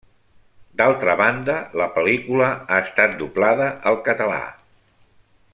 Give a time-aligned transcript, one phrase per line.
[0.79, 4.43] D'altra banda, la pel·lícula ha estat doblada al català.